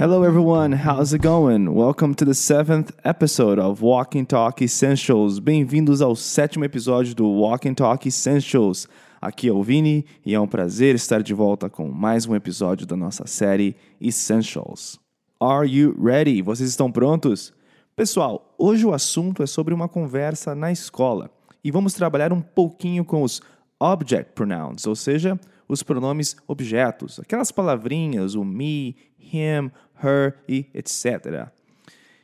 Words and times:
Hello, 0.00 0.22
everyone. 0.22 0.72
How's 0.72 1.12
it 1.12 1.20
going? 1.20 1.74
Welcome 1.74 2.14
to 2.14 2.24
the 2.24 2.32
seventh 2.32 2.90
episode 3.04 3.58
of 3.58 3.82
Walk 3.82 4.14
and 4.18 4.24
Talk 4.24 4.62
Essentials. 4.64 5.38
Bem-vindos 5.38 6.00
ao 6.00 6.16
sétimo 6.16 6.64
episódio 6.64 7.14
do 7.14 7.28
Walk 7.28 7.68
and 7.68 7.74
Talk 7.74 8.08
Essentials. 8.08 8.88
Aqui 9.20 9.48
é 9.48 9.52
o 9.52 9.62
Vini 9.62 10.06
e 10.24 10.34
é 10.34 10.40
um 10.40 10.46
prazer 10.46 10.94
estar 10.94 11.22
de 11.22 11.34
volta 11.34 11.68
com 11.68 11.90
mais 11.90 12.24
um 12.24 12.34
episódio 12.34 12.86
da 12.86 12.96
nossa 12.96 13.26
série 13.26 13.76
Essentials. 14.00 14.98
Are 15.38 15.68
you 15.68 15.94
ready? 16.02 16.40
Vocês 16.40 16.70
estão 16.70 16.90
prontos? 16.90 17.52
Pessoal, 17.94 18.54
hoje 18.56 18.86
o 18.86 18.94
assunto 18.94 19.42
é 19.42 19.46
sobre 19.46 19.74
uma 19.74 19.86
conversa 19.86 20.54
na 20.54 20.72
escola 20.72 21.30
e 21.62 21.70
vamos 21.70 21.92
trabalhar 21.92 22.32
um 22.32 22.40
pouquinho 22.40 23.04
com 23.04 23.22
os 23.22 23.42
object 23.78 24.32
pronouns, 24.34 24.86
ou 24.86 24.96
seja, 24.96 25.38
os 25.70 25.82
pronomes 25.82 26.36
objetos, 26.48 27.20
aquelas 27.20 27.52
palavrinhas, 27.52 28.34
o 28.34 28.44
me, 28.44 28.96
him, 29.18 29.70
her 30.02 30.42
e 30.48 30.66
etc. 30.74 31.50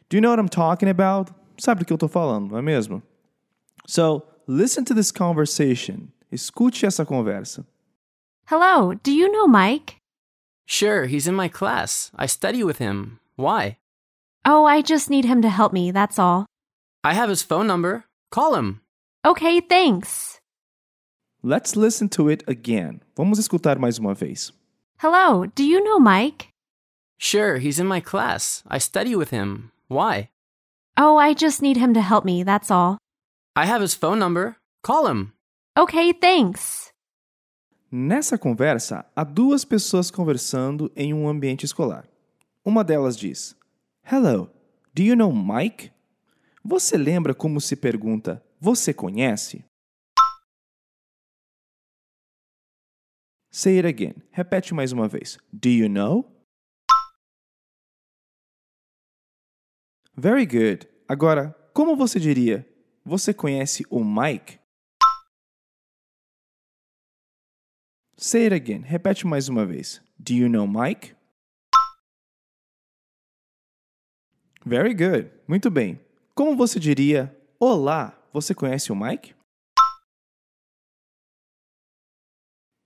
Do 0.09 0.17
you 0.17 0.21
know 0.21 0.31
what 0.31 0.41
I'm 0.41 0.49
talking 0.49 0.89
about? 0.89 1.33
Sabe 1.59 1.81
do 1.81 1.87
que 1.87 1.93
eu 1.93 1.97
estou 1.97 2.09
falando, 2.09 2.51
não 2.51 2.59
é 2.59 2.63
mesmo? 2.63 3.03
So, 3.87 4.23
listen 4.49 4.85
to 4.85 4.95
this 4.95 5.13
conversation. 5.13 6.09
Escute 6.31 6.85
essa 6.85 7.05
conversa. 7.07 7.65
Hello, 8.47 8.95
do 8.95 9.11
you 9.11 9.31
know 9.31 9.47
Mike? 9.47 9.97
Sure, 10.67 11.07
he's 11.07 11.29
in 11.29 11.35
my 11.35 11.49
class. 11.49 12.11
I 12.17 12.27
study 12.27 12.65
with 12.65 12.79
him. 12.79 13.21
Why? 13.37 13.79
Oh, 14.45 14.65
I 14.65 14.83
just 14.83 15.09
need 15.09 15.25
him 15.25 15.41
to 15.43 15.49
help 15.49 15.73
me, 15.73 15.93
that's 15.93 16.19
all. 16.19 16.47
I 17.05 17.15
have 17.15 17.29
his 17.29 17.43
phone 17.43 17.67
number. 17.67 18.05
Call 18.31 18.57
him. 18.57 18.81
Okay, 19.25 19.61
thanks. 19.61 20.36
Let's 21.49 21.77
listen 21.77 22.09
to 22.09 22.29
it 22.29 22.43
again. 22.49 23.03
Vamos 23.15 23.39
escutar 23.39 23.79
mais 23.79 23.99
uma 24.01 24.15
vez. 24.15 24.53
Hello, 24.99 25.47
do 25.47 25.63
you 25.63 25.81
know 25.81 26.01
Mike? 26.01 26.49
Sure, 27.19 27.59
he's 27.59 27.79
in 27.79 27.87
my 27.87 28.01
class. 28.01 28.65
I 28.69 28.81
study 28.81 29.15
with 29.15 29.31
him. 29.31 29.71
Why? 29.87 30.31
Oh, 30.97 31.19
I 31.19 31.35
just 31.35 31.63
need 31.63 31.77
him 31.77 31.95
to 31.95 32.01
help 32.01 32.25
me, 32.25 32.43
that's 32.43 32.69
all. 32.69 32.99
I 33.55 33.65
have 33.65 33.81
his 33.81 33.95
phone 33.95 34.19
number. 34.19 34.57
Call 34.83 35.07
him. 35.07 35.35
Okay, 35.79 36.13
thanks. 36.13 36.91
Nessa 37.93 38.37
conversa, 38.37 39.07
há 39.15 39.23
duas 39.23 39.65
pessoas 39.65 40.11
conversando 40.11 40.91
em 40.97 41.15
um 41.15 41.29
ambiente 41.29 41.65
escolar. 41.65 42.09
Uma 42.65 42.83
delas 42.83 43.17
diz: 43.17 43.55
Hello, 44.03 44.51
do 44.93 45.01
you 45.01 45.15
know 45.15 45.33
Mike? 45.33 45.93
Você 46.65 46.97
lembra 46.97 47.33
como 47.33 47.61
se 47.61 47.77
pergunta: 47.77 48.43
Você 48.61 48.93
conhece? 48.93 49.65
Say 53.57 53.79
it 53.79 53.87
again. 53.87 54.23
Repete 54.33 54.75
mais 54.75 54.93
uma 54.93 55.09
vez. 55.09 55.39
Do 55.51 55.71
you 55.71 55.89
know? 55.89 56.31
Very 60.15 60.45
good. 60.45 60.87
Agora, 61.09 61.55
como 61.73 61.97
você 61.97 62.21
diria? 62.21 62.69
Você 63.03 63.33
conhece 63.33 63.83
o 63.89 64.05
Mike? 64.05 64.59
Say 68.19 68.45
it 68.45 68.55
again. 68.55 68.83
Repete 68.83 69.27
mais 69.27 69.49
uma 69.49 69.65
vez. 69.65 70.03
Do 70.19 70.35
you 70.35 70.51
know 70.51 70.67
Mike? 70.67 71.15
Very 74.67 74.93
good. 74.93 75.31
Muito 75.49 75.71
bem. 75.71 75.99
Como 76.35 76.55
você 76.55 76.79
diria? 76.79 77.35
Olá, 77.59 78.23
você 78.35 78.55
conhece 78.55 78.93
o 78.93 78.95
Mike? 78.95 79.36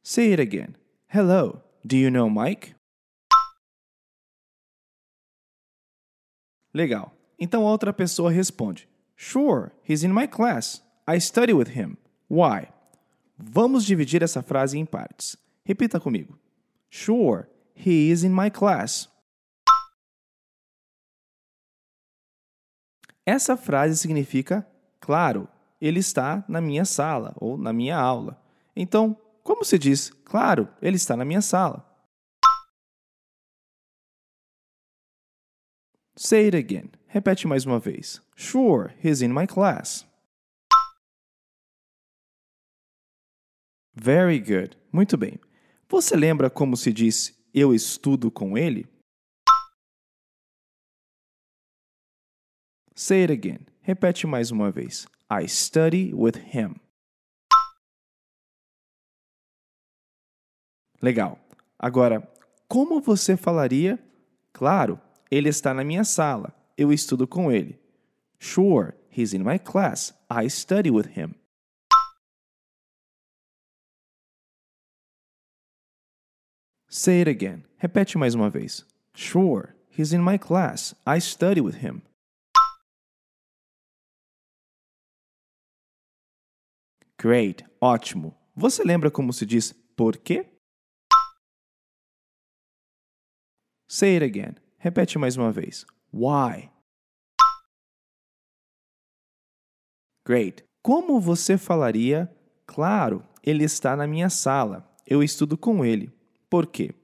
Say 0.03 0.33
it 0.33 0.41
again. 0.41 0.77
Hello, 1.09 1.63
do 1.85 1.97
you 1.97 2.11
know 2.11 2.31
Mike? 2.31 2.75
Legal. 6.73 7.13
Então 7.39 7.67
a 7.67 7.71
outra 7.71 7.93
pessoa 7.93 8.31
responde: 8.31 8.89
Sure, 9.15 9.73
he's 9.83 10.03
in 10.03 10.13
my 10.13 10.27
class. 10.27 10.83
I 11.07 11.19
study 11.19 11.53
with 11.53 11.71
him. 11.77 11.97
Why? 12.29 12.69
Vamos 13.37 13.85
dividir 13.85 14.23
essa 14.23 14.43
frase 14.43 14.79
em 14.79 14.87
partes. 14.87 15.37
Repita 15.65 16.01
comigo. 16.01 16.39
Sure, 16.89 17.47
he 17.75 18.11
is 18.11 18.25
in 18.25 18.31
my 18.31 18.51
class. 18.51 19.09
Essa 23.27 23.57
frase 23.57 23.97
significa 23.97 24.67
claro, 24.99 25.49
ele 25.81 26.01
está 26.01 26.45
na 26.49 26.61
minha 26.61 26.85
sala 26.85 27.35
ou 27.37 27.59
na 27.59 27.73
minha 27.73 27.97
aula. 27.97 28.41
Então, 28.75 29.17
como 29.51 29.65
se 29.65 29.77
diz 29.77 30.11
claro, 30.25 30.69
ele 30.81 30.95
está 30.95 31.17
na 31.17 31.25
minha 31.25 31.43
sala? 31.43 31.85
Say 36.17 36.47
it 36.47 36.57
again. 36.57 36.93
Repete 37.09 37.49
mais 37.49 37.67
uma 37.67 37.81
vez. 37.81 38.23
Sure, 38.37 38.95
he's 39.03 39.23
in 39.23 39.33
my 39.33 39.49
class. 39.49 40.07
Very 43.93 44.39
good. 44.39 44.77
Muito 44.93 45.17
bem. 45.19 45.41
Você 45.89 46.15
lembra 46.15 46.49
como 46.49 46.77
se 46.77 46.93
diz 46.93 47.37
eu 47.53 47.75
estudo 47.75 48.31
com 48.31 48.57
ele? 48.57 48.87
Say 52.95 53.23
it 53.23 53.33
again. 53.33 53.67
Repete 53.81 54.29
mais 54.29 54.53
uma 54.53 54.71
vez. 54.71 55.09
I 55.29 55.49
study 55.49 56.15
with 56.15 56.37
him. 56.55 56.77
Legal. 61.03 61.39
Agora, 61.79 62.29
como 62.69 63.01
você 63.01 63.37
falaria? 63.37 63.99
Claro, 64.53 65.01
ele 65.31 65.49
está 65.49 65.73
na 65.73 65.83
minha 65.83 66.05
sala. 66.05 66.55
Eu 66.77 66.93
estudo 66.93 67.27
com 67.27 67.51
ele. 67.51 67.81
Sure, 68.39 68.93
he's 69.11 69.33
in 69.33 69.43
my 69.43 69.59
class. 69.59 70.15
I 70.31 70.49
study 70.49 70.91
with 70.91 71.19
him. 71.19 71.35
Say 76.89 77.21
it 77.21 77.31
again. 77.31 77.65
Repete 77.77 78.19
mais 78.19 78.35
uma 78.35 78.51
vez. 78.51 78.85
Sure, 79.15 79.75
he's 79.97 80.13
in 80.13 80.21
my 80.21 80.39
class. 80.39 80.95
I 81.07 81.21
study 81.21 81.61
with 81.61 81.77
him. 81.77 82.03
Great, 87.17 87.65
ótimo. 87.81 88.35
Você 88.57 88.83
lembra 88.83 89.11
como 89.11 89.33
se 89.33 89.47
diz 89.47 89.73
por 89.95 90.17
quê? 90.17 90.47
Say 93.93 94.15
it 94.15 94.23
again. 94.23 94.55
Repete 94.79 95.19
mais 95.19 95.37
uma 95.37 95.51
vez. 95.51 95.85
Why? 96.13 96.71
Great. 100.25 100.63
Como 100.81 101.21
você 101.21 101.59
falaria? 101.59 102.33
Claro, 102.69 103.27
ele 103.43 103.65
está 103.65 103.97
na 103.97 104.07
minha 104.07 104.31
sala. 104.31 104.89
Eu 105.05 105.25
estudo 105.25 105.59
com 105.59 105.85
ele. 105.85 106.09
Por 106.49 106.69
quê? 106.69 106.95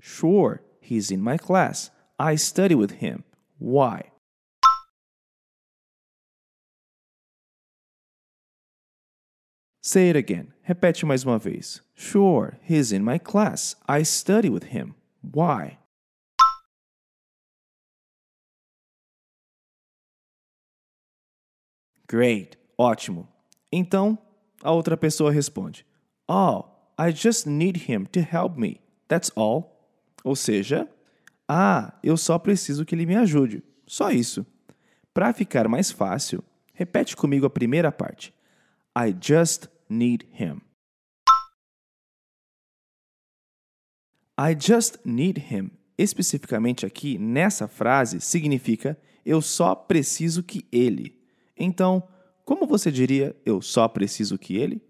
Sure, 0.00 0.58
he's 0.80 1.12
in 1.12 1.18
my 1.18 1.38
class. 1.38 1.92
I 2.18 2.36
study 2.36 2.74
with 2.74 2.94
him. 3.00 3.22
Why? 3.60 4.10
Say 9.80 10.08
it 10.08 10.18
again. 10.18 10.52
Repete 10.62 11.06
mais 11.06 11.22
uma 11.24 11.38
vez. 11.38 11.80
Sure, 11.94 12.58
he's 12.68 12.90
in 12.90 13.04
my 13.04 13.20
class. 13.20 13.76
I 13.88 14.04
study 14.04 14.50
with 14.50 14.74
him. 14.76 14.96
Why? 15.22 15.78
Great. 22.12 22.58
Ótimo. 22.76 23.26
Então, 23.72 24.18
a 24.62 24.70
outra 24.70 24.98
pessoa 24.98 25.32
responde: 25.32 25.86
Oh, 26.28 26.64
I 26.98 27.10
just 27.10 27.46
need 27.46 27.90
him 27.90 28.04
to 28.12 28.20
help 28.20 28.58
me. 28.58 28.82
That's 29.08 29.32
all. 29.34 29.88
Ou 30.22 30.36
seja, 30.36 30.86
ah, 31.48 31.98
eu 32.02 32.18
só 32.18 32.38
preciso 32.38 32.84
que 32.84 32.94
ele 32.94 33.06
me 33.06 33.16
ajude. 33.16 33.62
Só 33.86 34.10
isso. 34.10 34.44
Para 35.14 35.32
ficar 35.32 35.66
mais 35.68 35.90
fácil, 35.90 36.44
repete 36.74 37.16
comigo 37.16 37.46
a 37.46 37.50
primeira 37.50 37.90
parte. 37.90 38.34
I 38.94 39.16
just 39.18 39.68
need 39.88 40.26
him. 40.38 40.60
I 44.38 44.54
just 44.54 44.98
need 45.02 45.46
him, 45.50 45.70
especificamente 45.96 46.84
aqui 46.84 47.16
nessa 47.16 47.66
frase, 47.66 48.20
significa 48.20 48.98
eu 49.24 49.40
só 49.40 49.74
preciso 49.74 50.42
que 50.42 50.66
ele. 50.70 51.21
Então, 51.56 52.08
como 52.44 52.66
você 52.66 52.90
diria 52.90 53.36
eu 53.44 53.60
só 53.60 53.88
preciso 53.88 54.38
que 54.38 54.56
ele? 54.56 54.80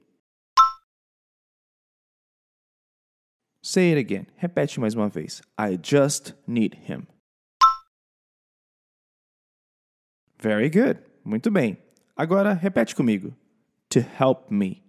Say 3.64 3.94
it 3.94 3.99
again. 3.99 4.26
Repete 4.37 4.81
mais 4.81 4.94
uma 4.94 5.09
vez. 5.09 5.41
I 5.59 5.79
just 5.82 6.35
need 6.47 6.76
him. 6.76 7.06
Very 10.41 10.69
good. 10.69 11.00
Muito 11.25 11.50
bem. 11.50 11.79
Agora 12.17 12.53
repete 12.53 12.97
comigo. 12.97 13.37
To 13.91 14.00
help 14.00 14.50
me. 14.50 14.82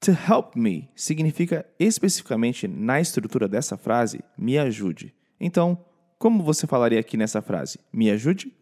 To 0.00 0.12
help 0.12 0.56
me 0.56 0.90
significa 0.96 1.66
especificamente 1.78 2.66
na 2.66 3.00
estrutura 3.00 3.46
dessa 3.46 3.76
frase, 3.76 4.24
me 4.36 4.58
ajude. 4.58 5.14
Então, 5.38 5.84
como 6.22 6.44
você 6.44 6.68
falaria 6.68 7.00
aqui 7.00 7.16
nessa 7.16 7.42
frase? 7.42 7.80
Me 7.92 8.08
ajude? 8.08 8.56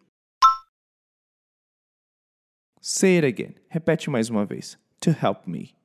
Say 2.81 3.17
it 3.19 3.27
again. 3.27 3.55
Repete 3.69 4.09
mais 4.09 4.31
uma 4.31 4.43
vez. 4.43 4.79
To 5.01 5.11
help 5.11 5.45
me. 5.45 5.75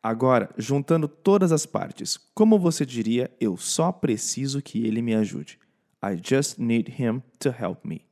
Agora, 0.00 0.54
juntando 0.56 1.08
todas 1.08 1.50
as 1.50 1.66
partes, 1.66 2.16
como 2.36 2.56
você 2.56 2.86
diria 2.86 3.36
eu 3.40 3.56
só 3.56 3.90
preciso 3.90 4.62
que 4.62 4.86
ele 4.86 5.02
me 5.02 5.16
ajude? 5.16 5.58
I 6.00 6.14
just 6.14 6.60
need 6.60 7.02
him 7.02 7.20
to 7.40 7.48
help 7.48 7.84
me. 7.84 8.06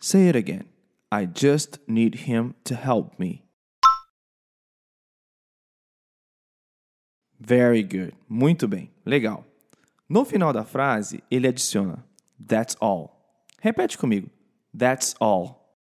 Say 0.00 0.28
it 0.28 0.36
again. 0.36 0.64
I 1.12 1.24
just 1.32 1.78
need 1.86 2.28
him 2.28 2.54
to 2.64 2.74
help 2.74 3.16
me. 3.16 3.47
Very 7.38 7.82
good. 7.82 8.14
Muito 8.28 8.66
bem. 8.66 8.90
Legal. 9.04 9.44
No 10.08 10.24
final 10.24 10.52
da 10.52 10.64
frase, 10.64 11.22
ele 11.30 11.46
adiciona 11.46 12.04
That's 12.44 12.76
all. 12.80 13.10
Repete 13.60 13.98
comigo. 13.98 14.30
That's 14.76 15.14
all. 15.20 15.76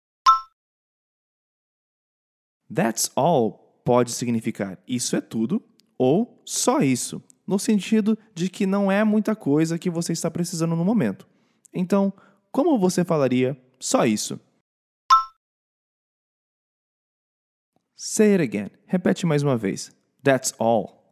That's 2.73 3.11
all 3.15 3.81
pode 3.85 4.11
significar 4.11 4.79
isso 4.87 5.15
é 5.15 5.21
tudo 5.21 5.61
ou 5.97 6.41
só 6.45 6.79
isso, 6.79 7.21
no 7.45 7.59
sentido 7.59 8.17
de 8.33 8.49
que 8.49 8.65
não 8.65 8.91
é 8.91 9.03
muita 9.03 9.35
coisa 9.35 9.77
que 9.77 9.89
você 9.89 10.11
está 10.13 10.31
precisando 10.31 10.75
no 10.75 10.83
momento. 10.83 11.27
Então, 11.73 12.11
como 12.51 12.79
você 12.79 13.03
falaria 13.03 13.59
só 13.79 14.05
isso? 14.05 14.39
Say 17.95 18.33
it 18.33 18.43
again. 18.43 18.71
Repete 18.85 19.25
mais 19.25 19.43
uma 19.43 19.57
vez. 19.57 19.91
That's 20.23 20.53
all. 20.57 21.02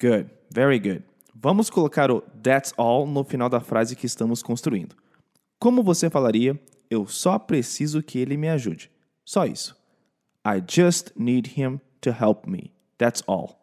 Good. 0.00 0.30
Very 0.50 0.78
good. 0.78 1.02
Vamos 1.34 1.70
colocar 1.70 2.10
o 2.10 2.22
that's 2.42 2.72
all 2.76 3.06
no 3.06 3.24
final 3.24 3.48
da 3.48 3.60
frase 3.60 3.96
que 3.96 4.06
estamos 4.06 4.42
construindo. 4.42 4.94
Como 5.58 5.82
você 5.82 6.10
falaria 6.10 6.58
eu 6.90 7.06
só 7.06 7.38
preciso 7.38 8.02
que 8.02 8.18
ele 8.18 8.36
me 8.36 8.48
ajude. 8.48 8.90
Só 9.24 9.44
isso. 9.44 9.76
I 10.44 10.62
just 10.66 11.12
need 11.16 11.58
him 11.58 11.80
to 12.00 12.10
help 12.10 12.46
me. 12.46 12.72
That's 12.98 13.22
all. 13.26 13.58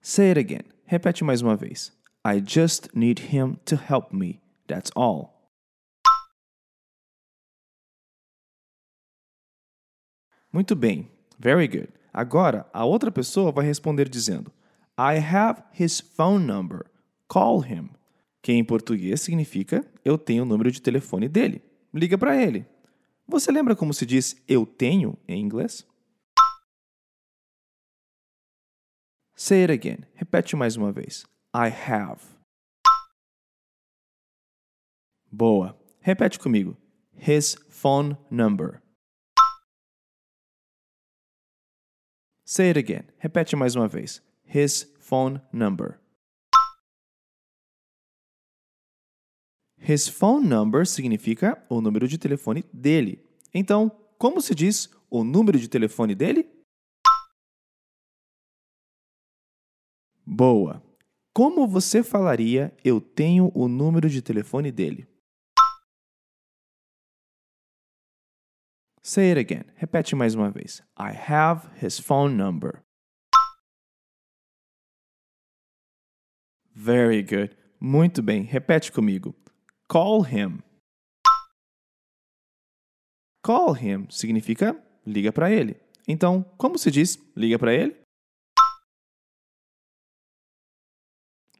Say 0.00 0.30
it 0.30 0.38
again. 0.38 0.64
Repete 0.86 1.24
mais 1.24 1.42
uma 1.42 1.56
vez. 1.56 1.92
I 2.24 2.40
just 2.40 2.94
need 2.94 3.32
him 3.32 3.56
to 3.64 3.76
help 3.76 4.12
me. 4.12 4.40
That's 4.66 4.90
all. 4.94 5.32
Muito 10.52 10.76
bem. 10.76 11.10
Very 11.42 11.66
good. 11.66 11.88
Agora, 12.12 12.70
a 12.72 12.84
outra 12.84 13.10
pessoa 13.10 13.50
vai 13.50 13.66
responder 13.66 14.08
dizendo: 14.08 14.52
I 14.96 15.18
have 15.18 15.60
his 15.76 16.00
phone 16.00 16.46
number. 16.46 16.86
Call 17.26 17.64
him 17.64 17.90
que 18.40 18.52
em 18.52 18.64
português 18.64 19.20
significa 19.20 19.84
eu 20.04 20.16
tenho 20.16 20.44
o 20.44 20.46
número 20.46 20.70
de 20.70 20.80
telefone 20.80 21.28
dele. 21.28 21.60
Liga 21.92 22.16
para 22.16 22.40
ele. 22.40 22.64
Você 23.26 23.50
lembra 23.50 23.74
como 23.74 23.92
se 23.92 24.04
diz 24.06 24.36
eu 24.46 24.64
tenho 24.64 25.16
em 25.26 25.40
inglês? 25.40 25.86
Say 29.34 29.62
it 29.62 29.72
again. 29.72 30.04
Repete 30.14 30.54
mais 30.54 30.76
uma 30.76 30.92
vez. 30.92 31.24
I 31.54 31.68
have. 31.68 32.20
Boa. 35.30 35.76
Repete 36.00 36.38
comigo. 36.38 36.76
His 37.16 37.56
phone 37.68 38.16
number. 38.30 38.81
Say 42.52 42.68
it 42.68 42.78
again. 42.78 43.04
Repete 43.16 43.56
mais 43.56 43.74
uma 43.74 43.88
vez. 43.88 44.20
His 44.44 44.82
phone 45.00 45.40
number. 45.54 45.98
His 49.78 50.06
phone 50.06 50.46
number 50.46 50.86
significa 50.86 51.64
o 51.70 51.80
número 51.80 52.06
de 52.06 52.18
telefone 52.18 52.62
dele. 52.70 53.26
Então, 53.54 53.90
como 54.18 54.42
se 54.42 54.54
diz 54.54 54.90
o 55.08 55.24
número 55.24 55.58
de 55.58 55.66
telefone 55.66 56.14
dele? 56.14 56.46
Boa! 60.26 60.82
Como 61.32 61.66
você 61.66 62.02
falaria 62.02 62.76
eu 62.84 63.00
tenho 63.00 63.50
o 63.54 63.66
número 63.66 64.10
de 64.10 64.20
telefone 64.20 64.70
dele? 64.70 65.08
Say 69.04 69.32
it 69.32 69.38
again. 69.38 69.64
Repete 69.74 70.14
mais 70.14 70.34
uma 70.36 70.48
vez. 70.50 70.80
I 70.96 71.10
have 71.12 71.68
his 71.84 71.98
phone 71.98 72.36
number. 72.36 72.84
Very 76.72 77.20
good. 77.22 77.56
Muito 77.80 78.22
bem. 78.22 78.44
Repete 78.44 78.92
comigo. 78.92 79.34
Call 79.88 80.22
him. 80.22 80.62
Call 83.44 83.74
him 83.74 84.06
significa 84.08 84.80
liga 85.04 85.32
para 85.32 85.50
ele. 85.50 85.76
Então, 86.06 86.44
como 86.56 86.78
se 86.78 86.88
diz 86.90 87.18
liga 87.36 87.58
para 87.58 87.74
ele? 87.74 87.96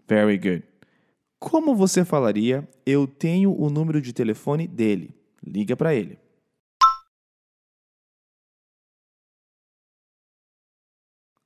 Very 0.06 0.38
good. 0.38 0.62
Como 1.40 1.74
você 1.74 2.04
falaria 2.04 2.68
eu 2.86 3.08
tenho 3.08 3.52
o 3.52 3.68
número 3.68 4.00
de 4.00 4.12
telefone 4.12 4.68
dele? 4.68 5.12
Liga 5.44 5.76
para 5.76 5.92
ele. 5.92 6.21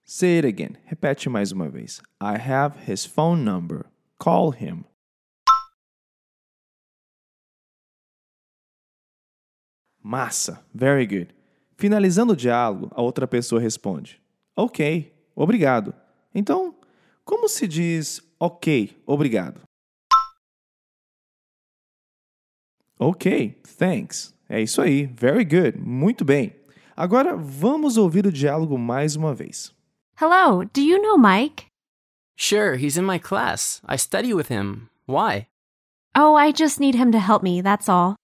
Say 0.08 0.38
it 0.38 0.46
again. 0.46 0.76
Repete 0.84 1.28
mais 1.28 1.50
uma 1.50 1.68
vez. 1.68 2.00
I 2.20 2.38
have 2.38 2.88
his 2.88 3.04
phone 3.04 3.42
number. 3.42 3.86
Call 4.20 4.52
him. 4.52 4.84
Massa, 10.00 10.64
very 10.72 11.04
good. 11.08 11.34
Finalizando 11.76 12.34
o 12.34 12.36
diálogo, 12.36 12.88
a 12.94 13.02
outra 13.02 13.26
pessoa 13.26 13.60
responde: 13.60 14.22
Ok, 14.56 15.12
obrigado. 15.34 15.92
Então, 16.32 16.76
como 17.24 17.48
se 17.48 17.66
diz 17.66 18.22
ok, 18.38 18.96
obrigado? 19.04 19.60
Ok, 22.96 23.60
thanks. 23.76 24.32
É 24.48 24.62
isso 24.62 24.80
aí, 24.80 25.06
very 25.06 25.44
good, 25.44 25.76
muito 25.76 26.24
bem. 26.24 26.54
Agora 26.96 27.36
vamos 27.36 27.96
ouvir 27.96 28.24
o 28.24 28.32
diálogo 28.32 28.78
mais 28.78 29.16
uma 29.16 29.34
vez. 29.34 29.74
Hello, 30.18 30.64
do 30.72 30.80
you 30.80 30.96
know 31.02 31.18
Mike? 31.18 31.66
Sure, 32.36 32.76
he's 32.76 32.96
in 32.96 33.04
my 33.04 33.18
class. 33.18 33.82
I 33.86 33.96
study 33.96 34.32
with 34.32 34.48
him. 34.48 34.88
Why? 35.04 35.48
Oh, 36.14 36.34
I 36.34 36.52
just 36.52 36.80
need 36.80 36.94
him 36.94 37.12
to 37.12 37.18
help 37.18 37.42
me, 37.42 37.60
that's 37.60 37.86
all. 37.86 38.16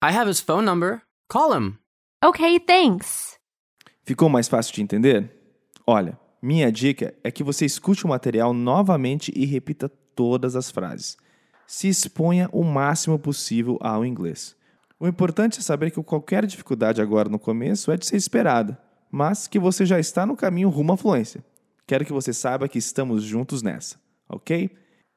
I 0.00 0.10
have 0.12 0.26
his 0.26 0.40
phone 0.40 0.64
number. 0.64 1.02
Call 1.28 1.52
him. 1.52 1.80
Okay, 2.24 2.58
thanks. 2.58 3.36
Ficou 4.06 4.30
mais 4.30 4.48
fácil 4.48 4.72
de 4.74 4.80
entender? 4.80 5.30
Olha, 5.86 6.18
minha 6.40 6.72
dica 6.72 7.12
é 7.22 7.30
que 7.30 7.44
você 7.44 7.66
escute 7.66 8.06
o 8.06 8.08
material 8.08 8.54
novamente 8.54 9.30
e 9.36 9.44
repita 9.44 9.90
todas 10.16 10.56
as 10.56 10.70
frases. 10.70 11.18
Se 11.66 11.88
exponha 11.88 12.48
o 12.54 12.64
máximo 12.64 13.18
possível 13.18 13.76
ao 13.82 14.02
inglês. 14.02 14.56
O 14.98 15.06
importante 15.06 15.58
é 15.58 15.62
saber 15.62 15.90
que 15.90 16.02
qualquer 16.02 16.46
dificuldade 16.46 17.02
agora 17.02 17.28
no 17.28 17.38
começo 17.38 17.92
é 17.92 17.98
de 17.98 18.06
ser 18.06 18.16
esperada, 18.16 18.80
mas 19.14 19.46
que 19.46 19.60
você 19.60 19.86
já 19.86 20.00
está 20.00 20.26
no 20.26 20.34
caminho 20.34 20.68
rumo 20.68 20.92
à 20.92 20.96
fluência. 20.96 21.44
Quero 21.86 22.04
que 22.04 22.12
você 22.12 22.32
saiba 22.32 22.66
que 22.66 22.78
estamos 22.78 23.22
juntos 23.22 23.62
nessa, 23.62 23.94
ok? 24.28 24.68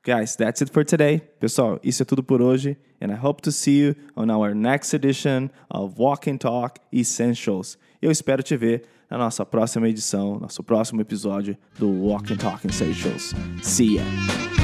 Guys, 0.06 0.36
that's 0.36 0.62
it 0.62 0.72
for 0.72 0.86
today. 0.86 1.20
Pessoal, 1.40 1.80
isso 1.84 2.04
é 2.04 2.06
tudo 2.06 2.22
por 2.22 2.40
hoje, 2.40 2.78
and 3.02 3.08
I 3.08 3.18
hope 3.20 3.42
to 3.42 3.52
see 3.52 3.80
you 3.80 3.96
on 4.16 4.30
our 4.30 4.54
next 4.54 4.96
edition 4.96 5.50
of 5.68 5.96
Walk 5.98 6.30
and 6.30 6.38
Talk 6.38 6.80
Essentials. 6.94 7.76
Eu 8.00 8.12
espero 8.12 8.44
te 8.44 8.56
ver 8.56 8.84
na 9.10 9.18
nossa 9.18 9.44
próxima 9.44 9.90
edição, 9.90 10.40
nosso 10.40 10.64
próximo 10.64 11.02
episódio 11.02 11.58
do 11.80 11.90
Walk 11.90 12.32
and 12.32 12.38
Talk 12.38 12.68
Essentials. 12.68 13.34
See 13.64 13.96
ya! 13.96 14.57